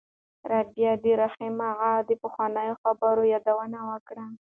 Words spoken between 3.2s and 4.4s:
یادونه وکړه.